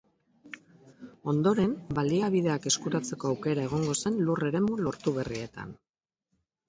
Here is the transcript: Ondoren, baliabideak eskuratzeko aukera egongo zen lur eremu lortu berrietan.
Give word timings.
Ondoren, 1.33 1.75
baliabideak 1.99 2.65
eskuratzeko 2.71 3.29
aukera 3.35 3.67
egongo 3.69 3.97
zen 4.03 4.19
lur 4.31 4.43
eremu 4.51 4.79
lortu 4.89 5.15
berrietan. 5.19 5.81